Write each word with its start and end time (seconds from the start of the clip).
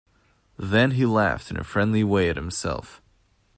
Then 0.57 0.93
he 0.93 1.05
laughed 1.05 1.51
in 1.51 1.57
a 1.59 1.63
friendly 1.63 2.03
way 2.03 2.31
at 2.31 2.35
himself. 2.35 3.03